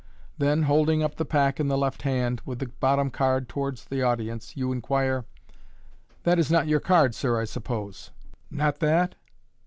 Then, 0.39 0.63
holding 0.63 1.03
up 1.03 1.17
the 1.17 1.25
pack 1.25 1.59
in 1.59 1.67
the 1.67 1.77
left 1.77 2.01
hand, 2.01 2.41
with 2.43 2.57
the 2.57 2.65
bottom 2.79 3.11
card 3.11 3.47
towards 3.47 3.85
the 3.85 4.01
audience, 4.01 4.57
you 4.57 4.71
inquire, 4.71 5.25
"That 6.23 6.39
is 6.39 6.49
not 6.49 6.65
your 6.67 6.79
card, 6.79 7.13
sir, 7.13 7.39
I 7.39 7.45
suppose? 7.45 8.09
not 8.49 8.79
that?" 8.79 9.13